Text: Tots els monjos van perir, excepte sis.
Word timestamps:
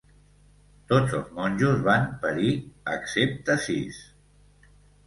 Tots 0.91 1.13
els 1.17 1.29
monjos 1.41 1.85
van 1.89 2.09
perir, 2.25 2.51
excepte 2.99 3.61
sis. 3.69 4.05